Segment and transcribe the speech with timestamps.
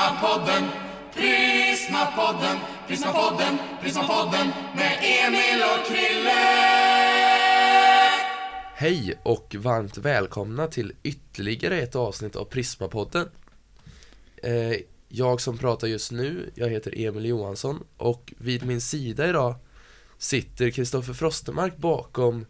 [0.00, 0.64] Prismapodden,
[1.14, 6.40] Prismapodden, Prismapodden, Prismapodden med Emil och Krille.
[8.74, 13.28] Hej och varmt välkomna till ytterligare ett avsnitt av Prismapodden.
[14.36, 14.76] Eh,
[15.08, 19.54] jag som pratar just nu, jag heter Emil Johansson och vid min sida idag
[20.18, 22.46] sitter Kristoffer Frostemark bakom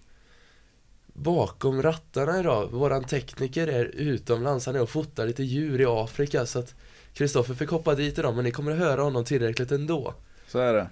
[1.06, 2.68] bakom rattarna idag.
[2.70, 6.74] Våran tekniker är utomlands, han är och fotar lite djur i Afrika så att
[7.14, 10.14] Kristoffer fick hoppa dit idag men ni kommer att höra honom tillräckligt ändå.
[10.46, 10.88] Så är det.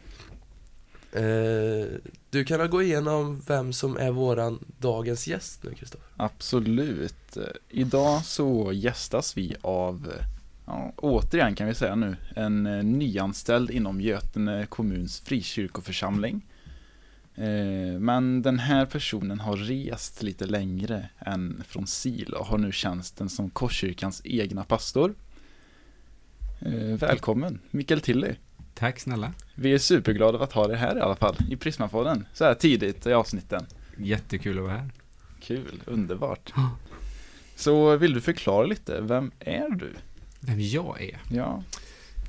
[1.12, 1.86] Eh,
[2.30, 6.08] du kan gå igenom vem som är våran dagens gäst nu Kristoffer.
[6.16, 7.36] Absolut.
[7.68, 10.12] Idag så gästas vi av,
[10.66, 16.46] ja, återigen kan vi säga nu, en eh, nyanställd inom Götene kommuns frikyrkoförsamling.
[17.34, 22.72] Eh, Men den här personen har rest lite längre än från Sil och har nu
[22.72, 25.14] tjänsten som Korskyrkans egna pastor.
[26.60, 28.34] Eh, Välkommen Mikael Tilly.
[28.74, 29.32] Tack snälla.
[29.54, 33.06] Vi är superglada att ha dig här i alla fall, i Prismapodden, så här tidigt
[33.06, 33.66] i avsnitten.
[33.96, 34.90] Jättekul att vara här.
[35.40, 36.52] Kul, underbart.
[37.56, 39.92] Så vill du förklara lite, vem är du?
[40.40, 41.18] Vem jag är?
[41.30, 41.62] Ja,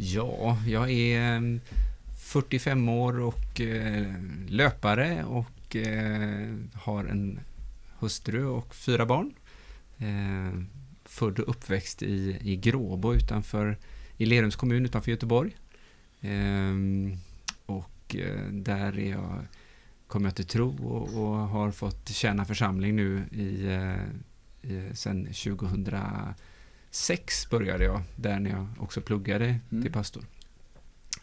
[0.02, 1.60] Ja, jag är eh,
[2.20, 4.14] 45 år och eh,
[4.48, 7.40] löpare och eh, har en
[8.00, 9.34] hustru och fyra barn.
[9.98, 10.62] Eh,
[11.06, 13.78] född och uppväxt i, i Gråbo utanför,
[14.20, 15.56] i Lerums kommun utanför Göteborg.
[16.22, 16.74] Eh,
[17.66, 19.46] och eh, där är jag,
[20.08, 24.04] kom jag till tro och, och har fått tjäna församling nu i, eh,
[24.72, 29.84] i, sen 2006 började jag, där när jag också pluggade Mm.
[29.84, 30.24] till pastor.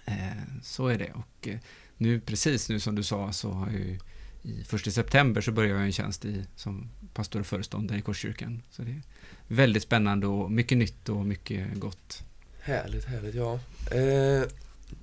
[0.04, 0.30] Eh,
[0.62, 1.12] så är det.
[1.12, 1.58] Och eh,
[1.96, 3.98] nu, precis nu som du sa, så har jag ju
[4.42, 8.62] i första september så börjar jag en tjänst i, som pastor och föreståndare i Korskyrkan.
[8.70, 9.02] Så det är
[9.48, 12.22] väldigt spännande och mycket nytt och mycket gott.
[12.66, 13.54] Härligt, härligt, ja.
[13.90, 14.42] Eh,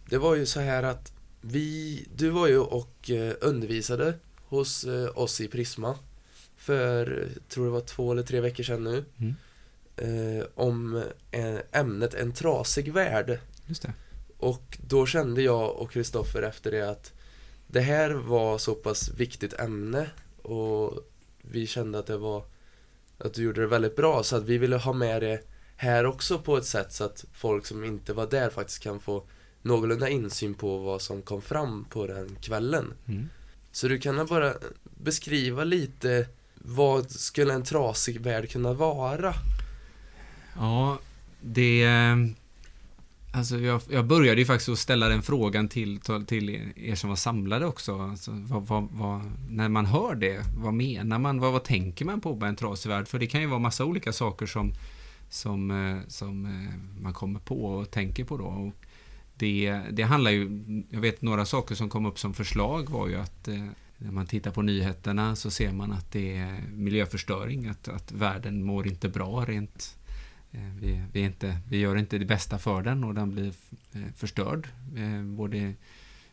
[0.09, 4.13] det var ju så här att vi, du var ju och eh, undervisade
[4.47, 5.95] hos eh, oss i Prisma
[6.57, 9.35] för, tror det var två eller tre veckor sedan nu, Mm.
[9.97, 13.39] eh, om eh, ämnet En trasig värld.
[14.37, 17.13] Och då kände jag och Kristoffer efter det att
[17.67, 20.09] det här var så pass viktigt ämne
[20.41, 20.99] och
[21.41, 22.45] vi kände att det var
[23.17, 25.39] att du gjorde det väldigt bra så att vi ville ha med det
[25.75, 29.23] här också på ett sätt så att folk som inte var där faktiskt kan få
[29.61, 32.93] någorlunda insyn på vad som kom fram på den kvällen.
[33.07, 33.29] Mm.
[33.71, 39.33] Så du kan bara beskriva lite vad skulle en trasig värld kunna vara?
[40.55, 40.99] Ja,
[41.41, 41.87] det...
[43.35, 47.15] Alltså jag, jag började ju faktiskt att ställa den frågan till, till er som var
[47.15, 47.99] samlade också.
[47.99, 51.39] Alltså vad, vad, vad, när man hör det, vad menar man?
[51.39, 53.07] Vad, vad tänker man på med en trasig värld?
[53.07, 54.73] För det kan ju vara massa olika saker som,
[55.33, 58.45] som, eh, som eh, man kommer på och tänker på då.
[58.45, 58.85] Och
[59.35, 63.15] det, det handlar ju, jag vet några saker som kom upp som förslag var ju
[63.15, 63.65] att eh,
[63.97, 68.63] när man tittar på nyheterna så ser man att det är miljöförstöring, att, att världen
[68.63, 69.97] mår inte bra rent
[70.79, 73.53] Vi, vi, är inte, vi gör inte det bästa för den och den blir
[74.15, 74.67] förstörd.
[75.23, 75.73] Både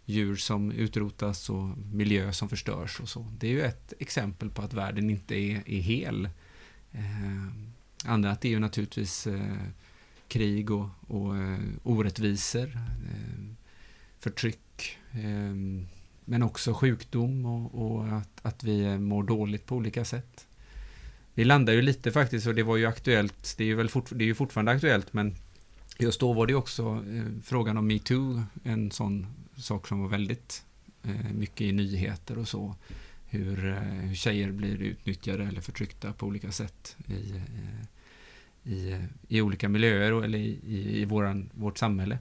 [0.05, 3.27] djur som utrotas och miljö som förstörs och så.
[3.38, 6.28] Det är ju ett exempel på att världen inte är, är hel.
[8.05, 9.56] Annat Andra att det är ju naturligtvis eh,
[10.28, 13.55] krig och, och eh, orättvisor, eh,
[14.19, 15.55] förtryck, eh,
[16.25, 20.47] men också sjukdom och, och att, att vi eh, mår dåligt på olika sätt.
[21.34, 24.11] Vi landar ju lite faktiskt och det var ju aktuellt, det är ju, väl fort,
[24.11, 25.34] det är ju fortfarande aktuellt men
[25.99, 30.09] just då var det ju också eh, frågan om metoo, en sån sak som var
[30.09, 30.65] väldigt
[31.03, 32.75] eh, mycket i nyheter och så.
[33.31, 39.41] Hur, eh, hur tjejer blir utnyttjade eller förtryckta på olika sätt i, eh, i, i
[39.41, 42.19] olika miljöer och, eller i, i, i våran, vårt samhälle.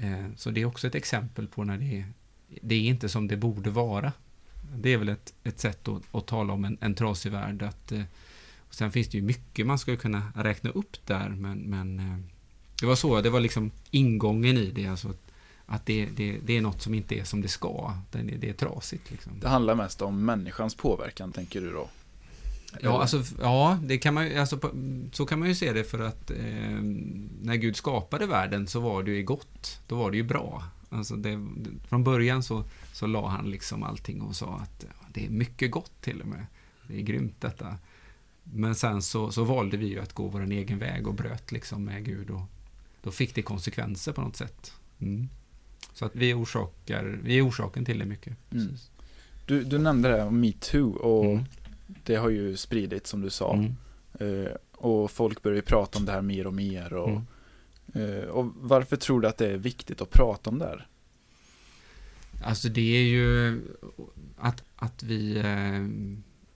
[0.00, 2.04] Eh, så det är också ett exempel på när det är,
[2.62, 4.12] det är inte som det borde vara.
[4.76, 7.62] Det är väl ett, ett sätt att, att tala om en, en trasig värld.
[7.62, 7.92] Att,
[8.58, 11.96] och sen finns det ju mycket man skulle kunna räkna upp där, men, men
[12.80, 15.29] det var så, det var liksom ingången i det, alltså att,
[15.70, 18.48] att det, det, det är något som inte är som det ska, det, är- det
[18.48, 19.10] är trasigt.
[19.10, 19.32] Liksom.
[19.40, 21.88] det handlar mest om människans påverkan, tänker du då?
[22.80, 24.72] Ja, alltså, ja det kan man, alltså,
[25.12, 26.80] så kan man ju se det för att eh,
[27.42, 30.64] när Gud skapade världen så var det ju gott, då var det ju bra.
[30.88, 31.46] Alltså det,
[31.88, 35.92] från början så, så la han liksom allting och sa att det är mycket gott
[36.00, 36.46] till och med.
[36.88, 37.76] Det är grymt detta.
[38.44, 41.84] Men sen så, så valde vi ju att gå vår egen väg och bröt liksom
[41.84, 42.42] med Gud och
[43.02, 44.72] då fick det konsekvenser på något sätt.
[45.00, 45.28] Mm.
[45.92, 48.36] Så att vi, orsakar, vi är orsaken till det mycket.
[48.52, 48.74] Mm.
[49.46, 51.44] Du, du nämnde det här om metoo och Mm.
[52.04, 53.54] det har ju spridits som du sa.
[53.54, 53.74] Mm.
[54.20, 57.22] Eh, och folk börjar ju prata om det här mer och mer och Mm.
[58.18, 60.86] Eh, och varför tror du att det är viktigt att prata om det här?
[62.44, 63.60] Alltså det är ju
[64.38, 65.86] att, att vi eh,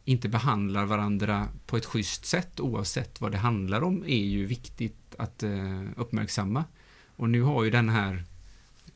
[0.05, 5.15] inte behandlar varandra på ett schysst sätt oavsett vad det handlar om är ju viktigt
[5.19, 6.65] att eh, uppmärksamma.
[7.17, 8.25] Och nu har ju den här,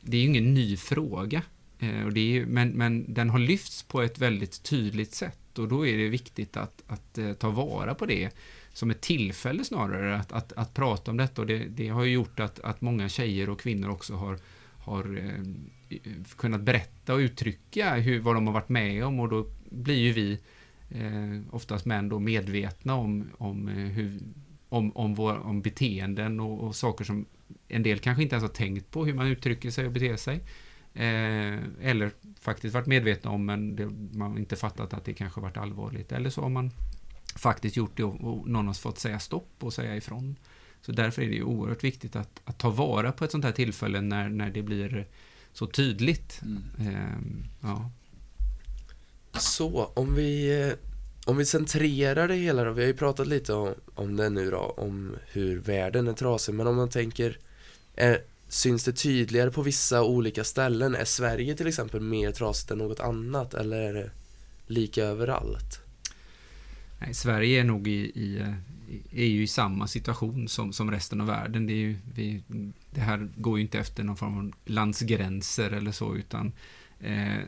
[0.01, 1.41] det är ju ingen ny fråga,
[1.79, 5.67] eh, och det är, men, men den har lyfts på ett väldigt tydligt sätt och
[5.67, 8.29] då är det viktigt att, att eh, ta vara på det
[8.73, 11.41] som ett tillfälle snarare att, att, att prata om detta.
[11.41, 14.39] Och det, det har ju gjort att, att många tjejer och kvinnor också har,
[14.77, 16.01] har eh,
[16.37, 19.19] kunnat berätta och uttrycka hur, vad de har varit med om.
[19.19, 20.39] Och då blir ju vi
[20.89, 24.19] eh, oftast män då medvetna om, om, eh, hur,
[24.69, 27.25] om, om, vår, om beteenden och, och, saker som
[27.67, 30.35] en del kanske inte ens har tänkt på hur man uttrycker sig och beter sig.
[30.93, 35.57] Eh, eller faktiskt varit medvetna om men det, man inte fattat att det kanske varit
[35.57, 36.11] allvarligt.
[36.11, 36.71] Eller så har man
[37.35, 40.35] faktiskt gjort det och, och någon har fått säga stopp och säga ifrån.
[40.81, 43.51] Så därför är det ju oerhört viktigt att, att ta vara på ett sånt här
[43.51, 45.07] tillfälle när, när det blir
[45.53, 46.41] så tydligt.
[46.41, 46.63] Mm.
[46.79, 47.91] Eh, ja.
[49.33, 50.88] Så, om vi, eh,
[51.29, 54.51] om vi centrerar det hela då, vi har ju pratat lite om, om det nu
[54.51, 57.37] då, om hur världen är trasig, men om man tänker,
[57.95, 60.95] är, syns det tydligare på vissa olika ställen?
[60.95, 64.11] Är Sverige till exempel mer trasigt än något annat, eller är det
[64.67, 65.79] lika överallt?
[66.99, 71.21] Nej, Sverige är nog i, i, eh, är ju i samma situation som, som resten
[71.21, 71.67] av världen.
[71.67, 72.43] Det, är ju, vi,
[72.91, 76.51] det här går ju inte efter någon form av landsgränser eller så, utan
[76.99, 77.39] Eh,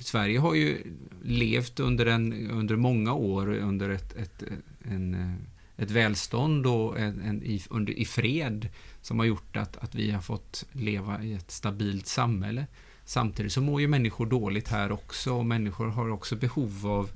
[0.00, 0.82] Sverige har ju
[1.22, 4.42] levt under, en, under många år under ett, ett,
[4.82, 5.34] en, eh,
[5.76, 8.68] ett välstånd och en, en, i, under, i fred
[9.00, 12.66] som har gjort att, att vi har fått leva i ett stabilt samhälle.
[13.04, 17.10] Samtidigt så mår ju människor dåligt här också och människor har också behov av,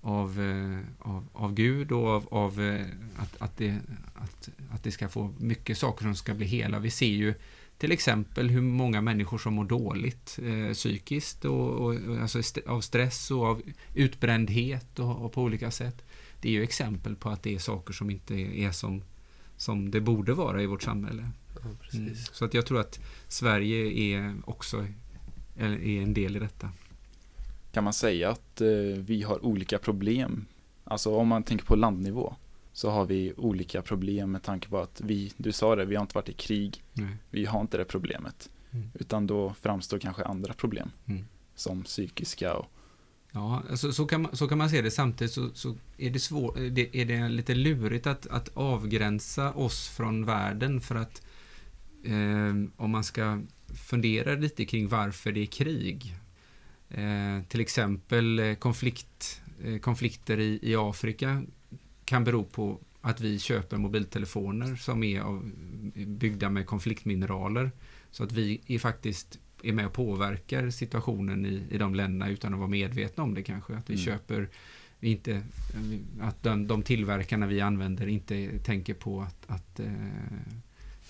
[0.00, 2.86] av, eh, av, av Gud och av, av eh,
[3.16, 3.78] att, att, det,
[4.14, 6.78] att, att det ska få mycket saker som ska bli hela.
[6.78, 7.34] Vi ser ju
[7.82, 12.80] till exempel hur många människor som mår dåligt eh, psykiskt och, och, alltså st av
[12.80, 13.62] stress och av
[13.94, 16.04] utbrändhet och, och, på olika sätt.
[16.40, 19.02] Det är ju exempel på att det är saker som inte är som,
[19.56, 21.30] som det borde vara i vårt samhälle.
[21.54, 22.14] Ja, mm.
[22.32, 24.86] Så att jag tror att Sverige är också
[25.56, 26.70] är en del i detta.
[27.72, 28.68] Kan man säga att eh,
[28.98, 30.46] vi har olika problem?
[30.84, 32.34] Alltså om man tänker på landnivå
[32.72, 36.02] så har vi olika problem med tanke på att vi, du sa det, vi har
[36.02, 36.82] inte varit i krig.
[36.92, 37.16] Nej.
[37.30, 38.50] Vi har inte det problemet.
[38.70, 38.90] Mm.
[38.94, 40.90] Utan då framstår kanske andra problem.
[41.06, 41.24] Mm.
[41.54, 42.66] Som psykiska och
[43.34, 44.90] Ja, alltså, så, kan man, så kan man se det.
[44.90, 49.88] Samtidigt så, så är, det svår, det, är det lite lurigt att, att avgränsa oss
[49.88, 51.22] från världen för att
[52.04, 53.40] eh, om man ska
[53.88, 56.14] fundera lite kring varför det är krig.
[56.90, 61.42] Eh, till exempel eh, konflikt, eh, konflikter i, i Afrika
[62.12, 65.50] kan bero på att vi köper mobiltelefoner som är av,
[65.94, 67.70] byggda med konfliktmineraler.
[68.10, 72.52] Så att vi är faktiskt är med och påverkar situationen i, i de länderna utan
[72.52, 73.74] att vara medvetna om det kanske.
[73.74, 74.04] Att vi mm.
[74.04, 74.48] köper,
[75.00, 75.42] inte,
[76.20, 79.92] att de, de tillverkarna vi använder inte tänker på att, att eh,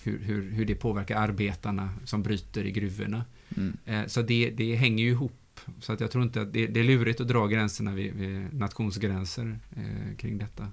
[0.03, 3.25] hur, hur, hur det påverkar arbetarna som bryter i gruvorna.
[3.57, 3.77] Mm.
[3.85, 5.59] Eh, så det, det hänger ju ihop.
[5.79, 8.53] Så att jag tror inte att det, det är lurigt att dra gränserna vid, vid
[8.53, 10.67] nationsgränser eh, kring detta.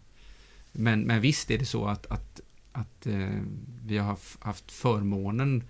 [0.72, 2.40] Men, men visst är det så att, att,
[2.72, 3.42] att eh,
[3.86, 5.64] vi har haft förmånen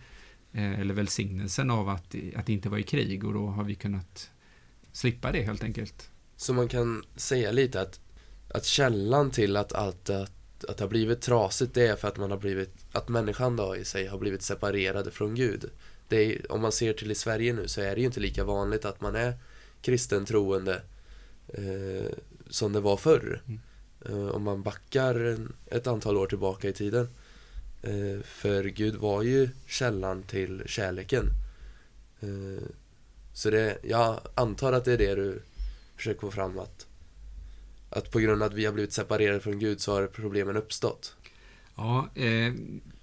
[0.53, 4.31] eh, eller välsignelsen av att, att inte vara i krig och då har vi kunnat
[4.93, 6.11] slippa det helt enkelt.
[6.37, 8.01] Så man kan säga lite att,
[8.49, 12.17] att källan till att allt att, att det har blivit trasigt det är för att
[12.17, 15.71] man har blivit, att människan då i sig har blivit separerade från Gud.
[16.09, 18.85] Är, om man ser till i Sverige nu så är det ju inte lika vanligt
[18.85, 19.35] att man är
[19.83, 20.83] kristen troende
[21.49, 22.13] eh,
[22.51, 23.43] som det var förr.
[23.47, 23.61] Mm.
[24.07, 27.09] Eh, om man backar ett antal år tillbaka i tiden.
[27.83, 31.31] Eh, för Gud var ju källan till kärleken.
[32.21, 32.65] Eh,
[33.33, 35.43] så det, jag antar att det är det du
[35.97, 36.87] försöker få fram att
[37.91, 41.17] att på grund av att vi har blivit separerade från Gud så har problemen uppstått.
[41.77, 42.53] Ja, eh,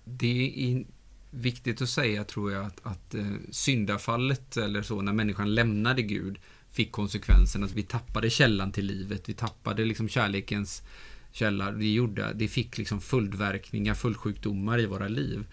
[0.04, 0.86] det är
[1.32, 6.40] viktigt att säga tror jag att, att eh, syndafallet eller så när människan lämnade Gud
[6.72, 9.30] fick konsekvensen att vi tappade källan till livet.
[9.30, 10.84] Vi tappade liksom kärlekens
[11.32, 11.72] källa.
[11.72, 15.46] Det, gjorde, det fick liksom följdverkningar, följdsjukdomar i våra liv.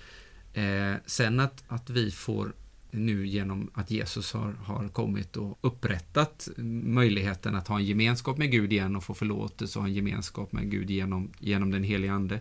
[0.54, 2.52] Eh, sen att, att vi får
[2.90, 6.48] nu genom att Jesus har, har kommit och upprättat
[6.84, 10.52] möjligheten att ha en gemenskap med Gud igen och få förlåtelse och ha en gemenskap
[10.52, 12.40] med Gud genom, genom den helige Ande.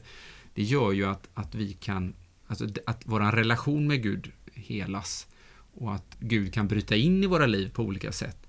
[0.53, 2.13] Det gör ju att, att vi kan,
[2.47, 5.27] alltså att vår relation med Gud helas
[5.73, 8.42] och att Gud kan bryta in i våra liv på olika sätt.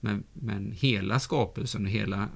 [0.00, 2.28] Men, men hela skapelsen och hela,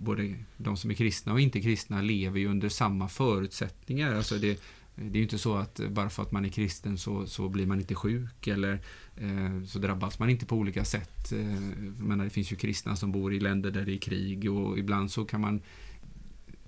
[0.00, 4.14] både de som är kristna och inte kristna lever ju under samma förutsättningar.
[4.14, 4.60] Alltså det,
[4.94, 7.66] Det är ju inte så att bara för att man är kristen så, så blir
[7.66, 8.80] man inte sjuk eller
[9.16, 11.32] eh, så drabbas man inte på olika sätt.
[11.32, 11.60] Eh,
[11.98, 15.10] menar, det finns ju kristna som bor i länder där det är krig och ibland
[15.10, 15.60] så kan man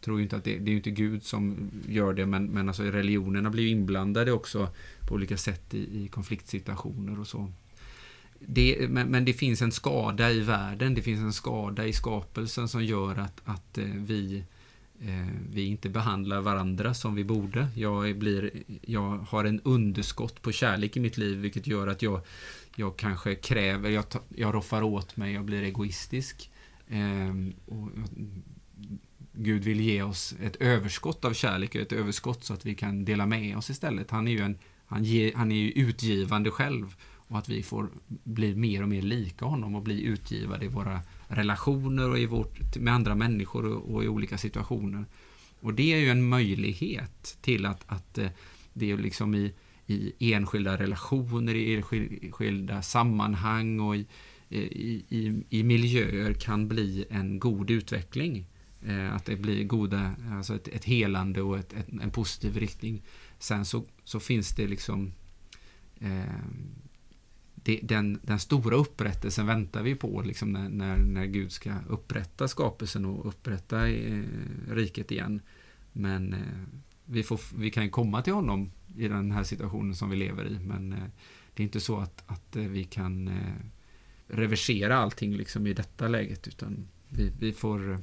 [0.00, 2.82] tror inte att det, det är ju inte Gud som gör det men, men alltså
[2.82, 4.68] religionerna blir inblandade också
[5.08, 7.52] på olika sätt i, i konfliktsituationer och så.
[8.46, 12.68] Det, men, men, det finns en skada i världen, det finns en skada i skapelsen
[12.68, 14.44] som gör att, att eh, vi
[15.02, 17.68] Eh, vi inte behandlar varandra som vi borde.
[17.74, 18.50] Jag, blir,
[18.82, 22.20] jag har en underskott på kärlek i mitt liv vilket gör att jag,
[22.76, 26.50] jag kanske kräver, jag, jag roffar åt mig, jag blir egoistisk.
[26.88, 28.42] Ehm, och, mm,
[29.32, 33.26] Gud vill ge oss ett överskott av kärlek, ett överskott så att vi kan dela
[33.26, 34.10] med oss istället.
[34.10, 36.96] Han är ju, en, han ge, han är ju utgivande själv
[37.30, 41.00] och att vi får bli mer och mer lika honom och bli utgivade i våra
[41.28, 45.04] relationer och i vårt, med andra människor och, och, i olika situationer.
[45.60, 48.30] Och det är ju en möjlighet till att, att eh,
[48.72, 49.52] det är liksom i,
[49.86, 54.06] i enskilda relationer, i enskilda sammanhang och i,
[54.48, 58.46] eh, i, i, i miljöer kan bli en god utveckling.
[58.86, 63.02] Eh, att det blir goda, alltså ett, ett helande och ett, ett, en positiv riktning.
[63.38, 65.12] Sen så, så finns det liksom
[66.00, 66.24] eh,
[67.62, 72.48] det, den, den stora upprättelsen väntar vi på liksom när, när, när Gud ska upprätta
[72.48, 74.22] skapelsen och upprätta eh,
[74.70, 75.40] riket igen.
[75.92, 76.40] Men eh,
[77.04, 80.58] vi, får, vi kan komma till honom i den här situationen som vi lever i.
[80.58, 81.04] Men eh,
[81.54, 83.54] det är inte så att, att eh, vi kan eh,
[84.28, 86.48] reversera allting liksom i detta läget.
[86.48, 87.98] Utan vi, vi, får,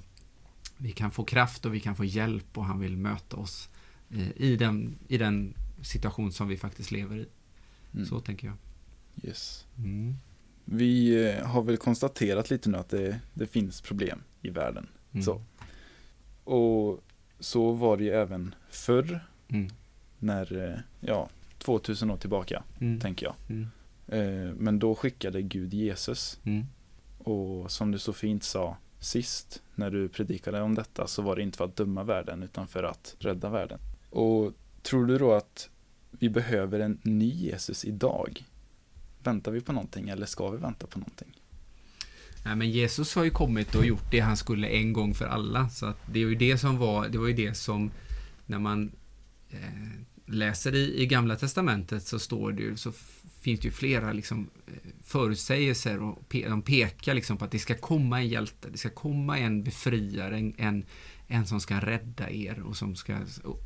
[0.78, 3.70] vi kan få kraft och vi kan få hjälp och han vill möta oss
[4.10, 7.28] eh, i, den, i den situation som vi faktiskt lever i.
[7.94, 8.06] Mm.
[8.06, 8.56] Så tänker jag.
[9.24, 9.66] Yes.
[9.78, 10.16] Mm.
[10.66, 14.88] Vi eh, har väl konstaterat lite nu att det, det finns problem i världen.
[15.12, 15.24] Mm.
[15.24, 15.42] Så.
[16.44, 17.04] Och
[17.40, 19.20] så var det ju även förr.
[19.48, 19.70] Mm.
[20.20, 23.00] När, eh, ja, 2000 år tillbaka, mm.
[23.00, 23.36] tänker jag.
[23.50, 23.68] Mm.
[24.08, 26.40] Eh, men då skickade Gud Jesus.
[26.44, 26.66] Mm.
[27.18, 31.42] Och som du så fint sa sist, när du predikade om detta, så var det
[31.42, 33.80] inte för att döma världen, utan för att rädda världen.
[34.10, 35.70] Och tror du då att
[36.12, 38.46] vi behöver en ny Jesus idag?
[39.28, 41.28] Väntar vi på någonting eller ska vi vänta på någonting?
[42.46, 45.70] Nej, men Jesus har ju kommit och gjort det han skulle en gång för alla.
[45.70, 47.92] Så att det, är ju det, som var, det var ju det som,
[48.46, 48.92] när man
[49.50, 49.60] eh,
[50.26, 52.92] läser i, i Gamla Testamentet så står det ju, så
[53.42, 57.60] finns det ju flera liksom, eh, förutsägelser och pe de pekar liksom på att det
[57.60, 60.86] ska komma en hjälte, det ska komma en befriare, en, en,
[61.28, 63.18] en som ska rädda er och som ska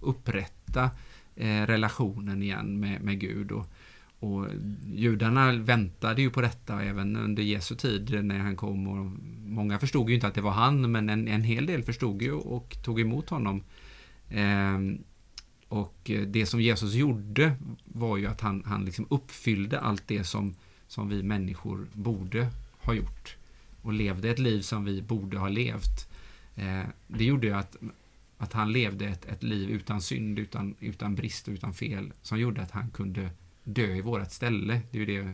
[0.02, 0.92] upprätta
[1.36, 3.52] eh, relationen igen med, med Gud.
[3.52, 3.66] Och,
[4.22, 4.48] och
[4.94, 8.88] judarna väntade ju på detta även under Jesu tid när han kom.
[8.88, 9.12] Och
[9.46, 12.32] många förstod ju inte att det var han, men en, en hel del förstod ju
[12.32, 13.64] och tog emot honom.
[14.30, 14.80] Eh,
[15.68, 20.56] och det som Jesus gjorde var ju att han, han liksom uppfyllde allt det som,
[20.88, 22.48] som vi människor borde
[22.80, 23.36] ha gjort.
[23.82, 26.10] Och levde ett liv som vi borde ha levt.
[26.56, 27.76] Eh, det gjorde ju att,
[28.38, 32.14] att han levde ett, ett liv utan synd, utan, utan brist och utan fel.
[32.22, 33.30] Som gjorde att han kunde
[33.74, 34.82] dö i vårt ställe.
[34.92, 35.34] Det är ju det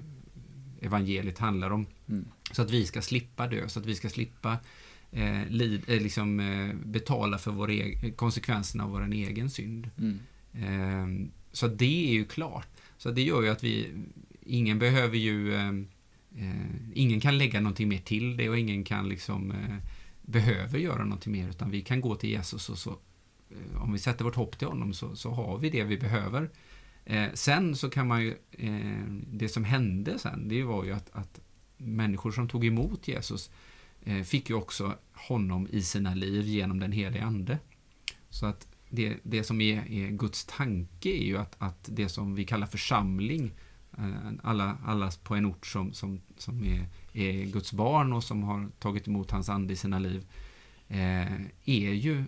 [0.82, 1.88] evangeliet handlar om.
[2.10, 2.26] Mm.
[2.52, 4.58] Så att vi ska slippa dö, så att vi ska slippa
[5.12, 9.90] eh, lid, eh, liksom, eh, betala för vår egen, konsekvenserna av vår egen synd.
[9.98, 10.20] Mm.
[10.54, 12.68] Eh, så det är ju klart.
[12.98, 13.90] Så det gör ju att vi,
[14.46, 15.70] ingen behöver ju, eh,
[16.38, 19.54] eh, ingen kan lägga någonting mer till det och ingen kan liksom
[20.22, 22.98] behöver göra någonting mer utan vi kan gå till Jesus och så
[23.76, 26.50] om vi sätter vårt hopp till honom så, så har vi det vi behöver.
[27.10, 31.10] Eh, sen så kan man ju, eh, det som hände sen, det var ju att,
[31.12, 31.40] att
[31.78, 33.52] människor som tog emot Jesus
[34.04, 37.60] eh, fick ju också honom i sina liv genom den helige Ande.
[38.30, 42.36] Så att det, det som är, är Guds tanke är ju att, att det som
[42.36, 43.52] vi kallar församling,
[43.98, 48.44] eh, alla, alla på en ort som, som, som är, är Guds barn och som
[48.44, 50.47] har tagit emot hans ande i sina liv, eh,
[51.66, 52.24] är ju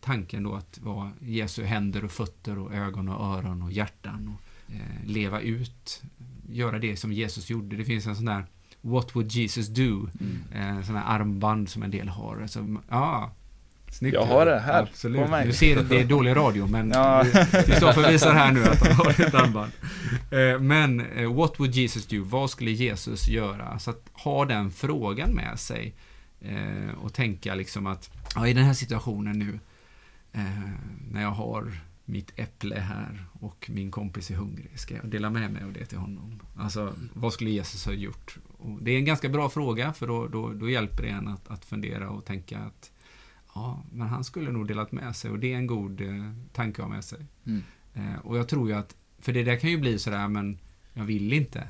[0.00, 4.74] tanken då att vara Jesu händer och fötter och ögon och öron och hjärtan och
[4.74, 6.02] eh, leva ut,
[6.48, 7.76] göra det som Jesus gjorde.
[7.76, 8.46] Det finns en sån där
[8.80, 10.08] What would Jesus do?
[10.20, 10.42] Mm.
[10.52, 12.40] Eh, här armband som en del har.
[12.42, 13.32] Alltså, ja,
[13.94, 14.14] Snyggt.
[14.14, 15.22] Jag har det här Absolut.
[15.22, 15.46] på mig.
[15.46, 17.24] Du ser, det är dålig radio men ja.
[17.66, 19.72] Kristoffer visar här nu att han har ett armband.
[20.30, 22.22] Eh, men eh, What would Jesus do?
[22.24, 23.78] Vad skulle Jesus göra?
[23.78, 25.94] Så att ha den frågan med sig
[26.44, 29.60] Eh, och tänka liksom att ja, i den här situationen nu
[30.32, 30.70] eh,
[31.10, 35.52] när jag har mitt äpple här och min kompis är hungrig, ska jag dela med
[35.52, 36.42] mig av det till honom?
[36.56, 38.38] Alltså, vad skulle Jesus ha gjort?
[38.58, 41.48] Och det är en ganska bra fråga, för då, då, då hjälper det en att,
[41.48, 42.92] att fundera och tänka att
[43.54, 46.82] ja, men han skulle nog delat med sig och det är en god eh, tanke
[46.82, 47.26] att ha med sig.
[47.46, 47.62] Mm.
[47.94, 50.58] Eh, och jag tror ju att, för det där kan ju bli sådär, men
[50.92, 51.68] jag vill inte.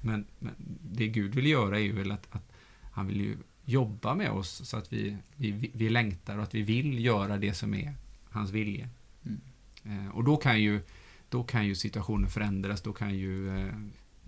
[0.00, 2.52] Men, men det Gud vill göra är ju väl att, att
[2.92, 3.36] han vill ju
[3.68, 7.54] jobba med oss så att vi, vi, vi längtar och att vi vill göra det
[7.54, 7.94] som är
[8.30, 8.88] hans vilja.
[9.24, 9.40] Mm.
[9.84, 10.80] Eh, och då kan ju,
[11.28, 13.74] då kan ju situationen förändras, då kan ju eh,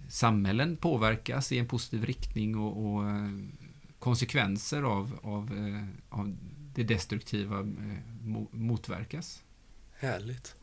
[0.08, 3.30] samhällen påverkas i en positiv riktning och, och eh,
[3.98, 5.50] konsekvenser av, av,
[6.08, 6.36] av
[6.74, 7.62] det destruktiva
[8.22, 9.42] mo- motverkas.
[9.98, 10.54] Härligt.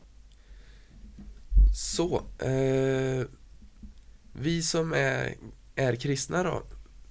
[1.74, 2.22] Så,
[4.32, 5.34] vi som är,
[5.74, 6.62] är kristna då,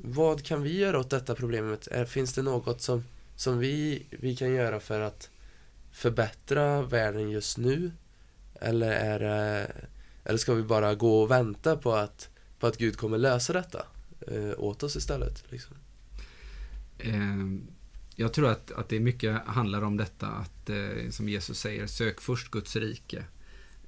[0.08, 1.88] vad kan vi göra åt detta problemet?
[1.88, 3.04] Är, finns det något som,
[3.36, 5.30] som vi, vi kan göra för att
[5.92, 7.92] förbättra världen just nu?
[8.62, 9.68] Eller, är eh,
[10.24, 13.86] eller ska vi bara gå och vänta på att, på att Gud kommer lösa detta
[14.28, 15.44] eh, åt oss istället?
[15.50, 15.76] Liksom?
[17.00, 17.68] Ehm,
[18.16, 22.22] jag tror att, att det mycket handlar om detta att, eh, som Jesus säger, sök
[22.22, 23.24] först Guds rike.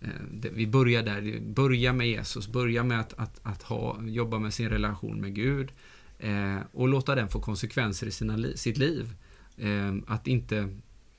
[0.01, 4.53] Ehm, vi börjar där, börja med Jesus, börja med att, att, att ha, jobba med
[4.53, 5.71] sin relation med Gud
[6.19, 9.13] eh, och låta den få konsekvenser i sina li, sitt liv.
[9.57, 10.69] Eh, att inte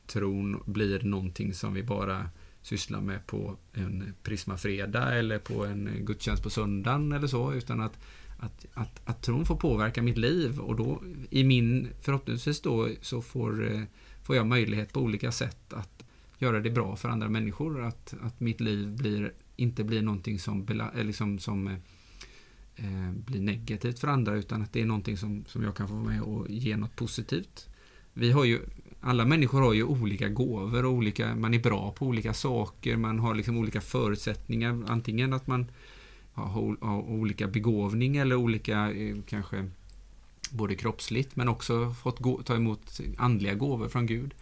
[0.07, 2.31] tron blir någonting som vi bara
[2.62, 7.99] sysslar med på en prismafredag eller på en gudstjänst på söndagen eller så, utan att
[8.38, 13.23] att, att, att tron får påverka mitt liv och då i min, förhoppningsvis då, så
[13.23, 13.83] får, eh,
[14.23, 16.05] får jag möjlighet på olika sätt att
[16.38, 17.83] göra det bra för andra människor.
[17.85, 21.78] Att, att mitt liv blir, inte blir någonting som, eh, liksom, som eh,
[22.78, 25.94] eh, blir negativt för andra utan att det är någonting som, som jag kan få
[25.94, 27.68] med och ge något positivt.
[28.12, 28.61] Vi har ju,
[29.00, 33.18] alla människor har ju olika gåvor och olika, man är bra på olika saker, man
[33.18, 34.85] har liksom olika förutsättningar.
[34.87, 35.66] Antingen att man
[36.32, 39.70] har, har olika begåvning eller olika, eh, kanske
[40.50, 44.35] både kroppsligt men också fått gå, ta emot andliga gåvor från Gud.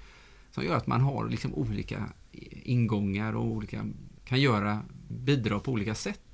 [0.51, 1.97] Som gör att man har liksom olika
[2.33, 3.87] eh, ingångar och olika,
[4.25, 6.26] kan göra, bidra på olika sätt.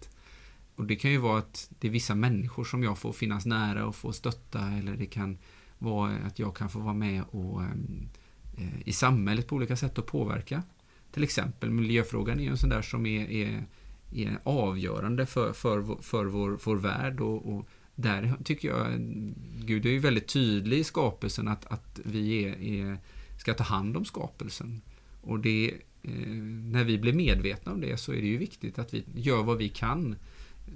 [0.76, 3.87] Och det kan ju vara att det är vissa människor som jag får finnas nära
[3.87, 5.39] och få stötta eller det kan
[5.78, 7.71] vara att jag kan få vara med och, eh,
[8.58, 10.63] eh i samhället på olika sätt och påverka.
[11.13, 13.67] Till exempel miljöfrågan är ju en sån där som är, är
[14.15, 17.21] är avgörande för, för, för vår, vår värld.
[17.21, 18.87] Och, och, där tycker jag
[19.65, 22.99] Gud är ju väldigt tydlig i skapelsen att, att vi är, är,
[23.39, 24.82] ska ta hand om skapelsen.
[25.21, 26.11] Och det, eh,
[26.73, 29.58] när vi blir medvetna om det så är det ju viktigt att vi gör vad
[29.58, 30.17] vi kan.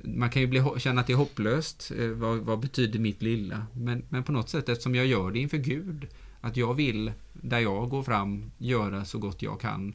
[0.05, 1.93] Man kan ju bli, känna att det är hopplöst.
[1.99, 3.67] Eh, vad, vad betyder mitt lilla?
[3.73, 6.07] Men, men på något sätt, eftersom jag gör det inför Gud,
[6.41, 9.95] att jag vill, där jag går fram, göra så gott jag kan.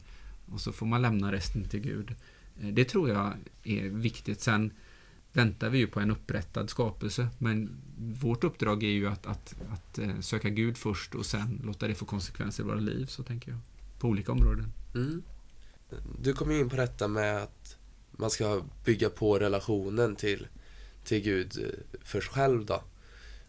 [0.52, 2.14] Och så får man lämna resten till Gud.
[2.60, 3.32] Eh, det tror jag
[3.64, 4.40] är viktigt.
[4.40, 4.72] Sen
[5.32, 7.70] väntar vi ju på en upprättad skapelse, men
[8.20, 11.94] vårt uppdrag är ju att, att, att eh, söka Gud först och sen låta det
[11.94, 13.60] få konsekvenser i våra liv, så tänker jag.
[13.98, 14.72] På olika områden.
[14.94, 15.22] Mm.
[16.22, 17.76] Du kom in på detta med att
[18.12, 20.46] man ska bygga på relationen till,
[21.04, 22.82] till Gud eh, för sig själv då.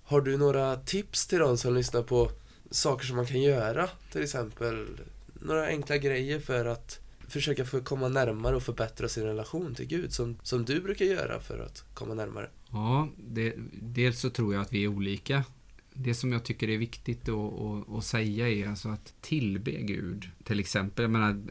[0.04, 2.32] Har du några tips till de som lyssnar på
[2.72, 3.90] saker som man kan göra?
[4.12, 4.88] Till exempel
[5.34, 10.14] några enkla grejer för att försöka få komma närmare och förbättra sin relation till Gud
[10.14, 12.50] som, som du brukar göra för att komma närmare?
[12.72, 15.44] Ja, det, dels så tror jag att vi är olika.
[15.94, 20.30] Det som jag tycker är viktigt att, att, att säga är alltså att tillbe Gud.
[20.44, 21.42] Till exempel, jag menar,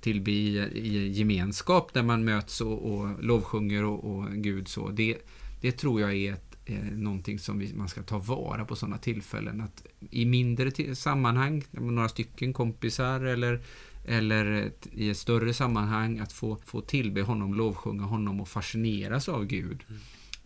[0.00, 4.90] tillbe i, i gemenskap där man möts och, och lovsjunger och, och Gud så.
[4.90, 5.16] Det,
[5.60, 8.98] det tror jag är ett, eh, någonting som vi, man ska ta vara på sådana
[8.98, 9.60] tillfällen.
[9.60, 13.60] Att I mindre sammanhang, några stycken kompisar eller
[14.08, 19.44] eller i ett större sammanhang att få, få tillbe honom, lovsjunga honom och fascineras av
[19.44, 19.84] Gud.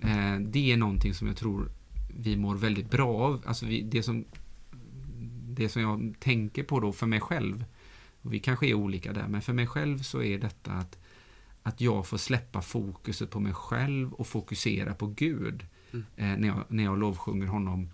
[0.00, 0.42] Mm.
[0.42, 1.70] Eh, det är någonting som jag tror
[2.18, 3.42] vi mår väldigt bra av.
[3.46, 4.24] Alltså vi, det, som,
[5.42, 7.64] det som jag tänker på då för mig själv,
[8.22, 10.98] och vi kanske är olika där, men för mig själv så är detta att,
[11.62, 16.04] att jag får släppa fokuset på mig själv och fokusera på Gud mm.
[16.16, 17.90] eh, när, jag, när jag lovsjunger honom.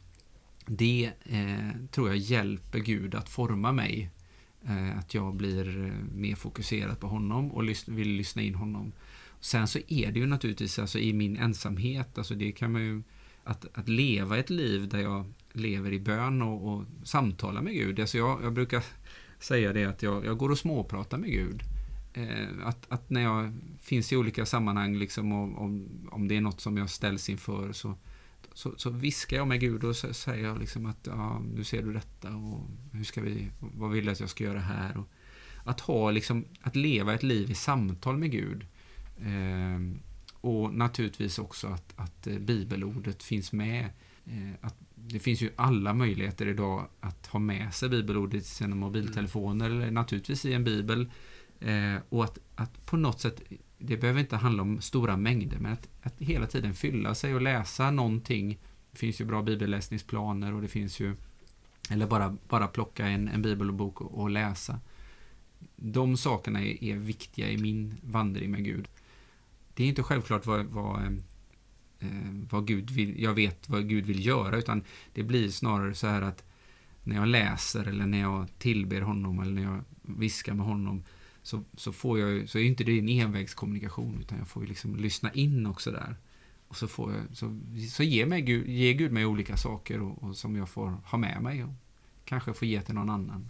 [0.67, 4.11] Det eh, tror jag hjälper Gud att forma mig
[4.69, 8.93] Eh, att jag blir eh, mer fokuserad på honom och vill lyssna in honom.
[9.41, 13.03] Sen så är det ju naturligtvis alltså i min ensamhet, alltså det kan man ju,
[13.45, 18.01] att, att leva ett liv där jag lever i bön och, och samtalar med Gud.
[18.01, 18.85] Alltså jag, jag brukar
[19.39, 21.63] säga det att jag, jag går och småpratar med Gud.
[22.13, 26.41] Eh, att, att när jag finns i olika sammanhang, liksom, och, om, om det är
[26.41, 27.95] något som jag ställs inför, så,
[28.53, 31.83] så, så viskar jag med Gud och så, säger jag liksom att ja, nu ser
[31.83, 32.61] du detta och
[32.93, 34.97] hur ska vi, vad vill du att jag ska göra här?
[34.97, 35.09] Och
[35.65, 38.67] att ha liksom, att leva ett liv i samtal med Gud.
[39.19, 39.99] Eh,
[40.41, 43.85] och naturligtvis också att, att eh, bibelordet finns med.
[44.27, 44.77] Eh, att
[45.09, 49.91] det finns ju alla möjligheter idag att ha med sig bibelordet i sina mobiltelefoner eller
[49.91, 51.11] naturligtvis i en bibel.
[51.61, 53.43] Eh, och att, att på något sätt,
[53.79, 57.43] det behöver inte handla om stora mängder, men att, att hela tiden fylla sig och
[57.43, 58.59] läsa någonting.
[58.91, 61.17] Det finns ju bra bibelläsningsplaner och det finns ju,
[61.91, 64.81] eller bara, bara plocka en, en bibelbok och, och läsa.
[65.77, 68.89] De sakerna är, är, viktiga i min vandring med Gud.
[69.75, 71.11] Det är inte självklart vad, vad, eh,
[72.01, 72.09] Eh,
[72.51, 74.83] vad Gud vill, jag vet vad Gud vill göra, utan
[75.13, 76.45] det blir snarare så här att
[77.03, 81.03] när jag läser eller när jag tillber honom eller när jag viskar med honom
[81.43, 84.97] så, så, får jag, så är inte det en envägskommunikation utan jag får ju liksom
[84.97, 86.17] lyssna in också där.
[86.69, 90.23] Och så, får jag, så, så ger, mig Gud, ger Gud mig olika saker och,
[90.23, 91.73] och som jag får ha med mig och
[92.25, 93.49] kanske få ge till någon annan.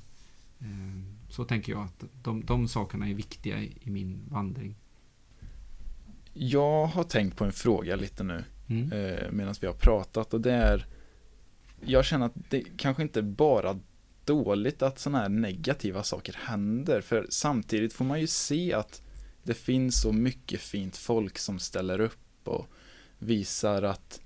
[0.61, 4.75] Eh, så tänker jag att de, de sakerna är viktiga i, i min vandring.
[6.39, 8.93] Jag har tänkt på en fråga lite nu mm.
[8.93, 10.87] eh, medan vi har pratat och det är
[11.85, 13.79] Jag känner att det kanske inte bara
[14.25, 17.01] dåligt att sådana här negativa saker händer.
[17.01, 19.03] För samtidigt får man ju se att
[19.43, 22.67] det finns så mycket fint folk som ställer upp och
[23.19, 24.21] visar att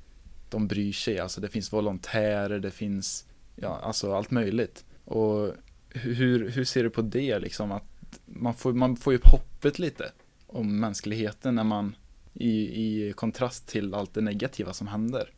[0.51, 1.19] de bryr sig.
[1.19, 4.85] Alltså det finns volontärer, det finns ja, alltså allt möjligt.
[5.05, 5.53] Och
[5.89, 7.73] hur, hur ser du på det liksom?
[7.73, 7.85] Att
[8.27, 10.13] man får, man får ju upp hoppet lite
[10.47, 11.95] om mänskligheten när man
[12.35, 15.31] i, i kontrast till allt det negativa som händer.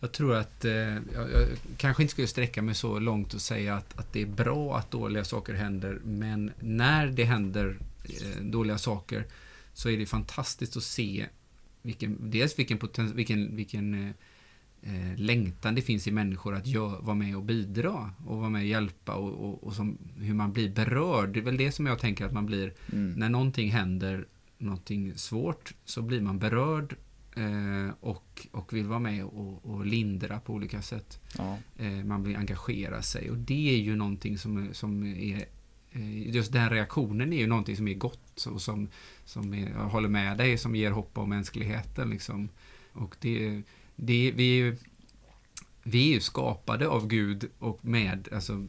[0.00, 3.74] Jag tror att eh, jag, jag, kanske inte skulle sträcka mig så långt och säga
[3.74, 8.78] att, att det är bra att dåliga saker händer, men när det händer eh, dåliga
[8.78, 9.26] saker
[9.72, 11.26] så är det fantastiskt att se
[11.82, 14.10] vilken, dels vilken, poten, vilken, vilken eh,
[14.82, 18.60] eh, längtan det finns i människor att gör, vara med och bidra och vara med
[18.60, 21.28] och hjälpa och, och, och som, hur man blir berörd.
[21.28, 23.12] Det är väl det som jag tänker att man blir, mm.
[23.12, 24.26] när någonting händer,
[24.58, 26.96] någonting svårt, så blir man berörd
[27.36, 31.20] Eh, och, och vill vara med och, och lindra på olika sätt.
[31.38, 31.58] Ja.
[31.76, 35.44] Eh, man vill engagera sig och det är ju någonting som, som är
[35.92, 38.88] eh, Just den reaktionen är ju någonting som är gott och som,
[39.24, 42.10] som är, jag håller med dig, som ger hopp om mänskligheten.
[42.10, 42.48] Liksom.
[42.92, 43.62] Och det,
[43.96, 44.76] det, vi, är ju,
[45.82, 48.66] vi är ju skapade av Gud och med, alltså,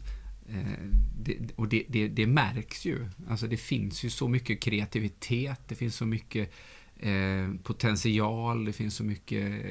[0.49, 0.85] Eh,
[1.17, 3.07] det, och det, det, det, märks ju.
[3.29, 6.53] Alltså det finns ju så mycket kreativitet, det finns så mycket
[6.99, 9.65] Eh, potential, det finns så mycket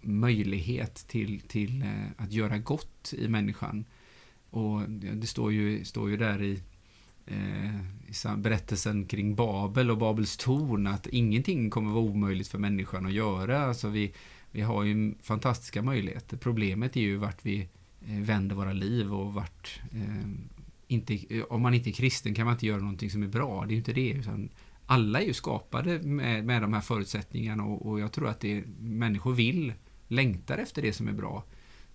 [0.00, 3.84] möjlighet till, till eh, att göra gott i människan.
[4.50, 6.62] Och det står ju, står ju där i,
[7.26, 13.06] eh, i berättelsen kring Babel och Babels torn att ingenting kommer vara omöjligt för människan
[13.06, 13.64] att göra.
[13.64, 14.12] Alltså vi,
[14.50, 16.36] vi har ju fantastiska möjligheter.
[16.36, 17.68] Problemet är ju vart vi
[18.08, 20.28] Eh, vänder våra liv och vart eh,
[20.86, 23.60] inte, eh, om man inte är kristen kan man inte göra någonting som är bra.
[23.60, 24.10] Det är ju inte det.
[24.10, 24.48] Utan
[24.86, 28.64] alla är ju skapade med, med de här förutsättningarna och, och jag tror att det,
[28.80, 29.72] människor vill,
[30.08, 31.44] längtar efter det som är bra.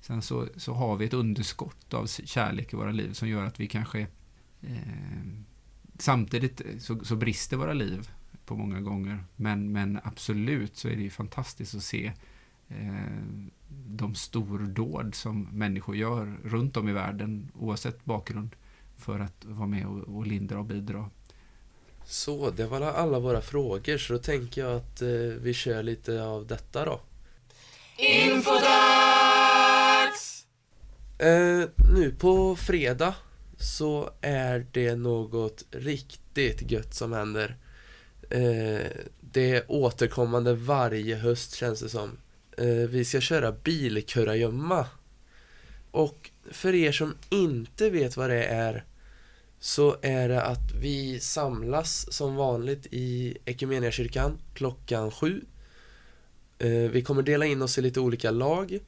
[0.01, 3.59] Sen så, så har vi ett underskott av kärlek i våra liv som gör att
[3.59, 3.99] vi kanske
[4.61, 4.77] eh,
[5.97, 8.09] samtidigt så, så, brister våra liv
[8.45, 9.23] på många gånger.
[9.35, 12.13] Men, men absolut så är det ju fantastiskt att se eh,
[13.87, 18.55] de stordåd som människor gör runt om i världen oavsett bakgrund
[18.97, 21.09] för att vara med och, och lindra och bidra.
[22.05, 25.09] Så, det var alla våra frågor så då tänker jag att eh,
[25.41, 27.01] vi kör lite av detta då.
[27.97, 28.67] Infodags!
[31.17, 33.15] Eh, nu på fredag
[33.57, 37.57] så är det något riktigt gött som händer.
[38.29, 38.81] Eh,
[39.19, 42.17] det är återkommande varje höst känns det som.
[42.57, 44.85] Eh, vi ska köra bilkurragömma.
[45.91, 48.85] Och för er som inte vet vad det är
[49.59, 55.41] så är det att vi samlas som vanligt i Equmeniakyrkan klockan sju.
[56.59, 58.79] Eh, vi kommer dela in oss i lite olika lag.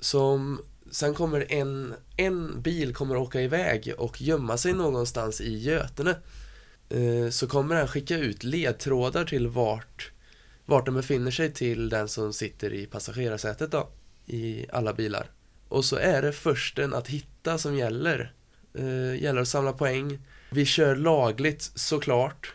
[0.00, 0.60] Som
[0.90, 6.16] Sen kommer en, en bil kommer åka iväg och gömma sig någonstans i Götene.
[6.88, 10.12] Eh, så kommer den skicka ut ledtrådar till vart,
[10.64, 13.88] vart den befinner sig till den som sitter i passagerarsätet då,
[14.26, 15.30] i alla bilar.
[15.68, 18.32] Och så är det försten att hitta som gäller
[18.74, 20.18] eh, gäller att samla poäng.
[20.50, 22.54] Vi kör lagligt såklart.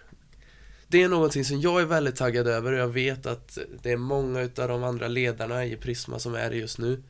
[0.87, 3.97] Det är någonting som jag är väldigt taggad över och jag vet att det är
[3.97, 7.03] många utav de andra ledarna i Prisma som är det just nu.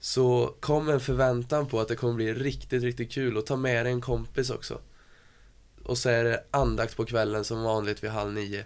[0.00, 3.86] Så kom en förväntan på att det kommer bli riktigt, riktigt kul och ta med
[3.86, 4.80] dig en kompis också.
[5.84, 8.64] Och så är det andakt på kvällen som vanligt vid halv nio.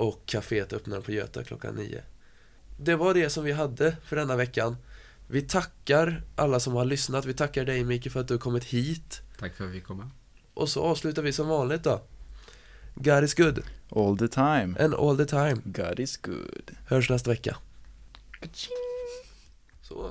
[0.00, 2.02] Och kaféet öppnar på Göta klockan nio.
[2.76, 4.76] Det var det som vi hade för denna veckan.
[5.26, 7.24] Vi tackar alla som har lyssnat.
[7.24, 9.20] Vi tackar dig Micke för att du har kommit hit.
[9.38, 10.10] Tack för att vi kom med.
[10.54, 12.02] Och så avslutar vi som vanligt då.
[12.94, 13.62] God is good.
[13.90, 14.76] All the time.
[14.78, 15.56] And all the time.
[15.64, 16.70] God is good.
[16.86, 17.56] Hörs nästa vecka.
[19.82, 20.10] Så.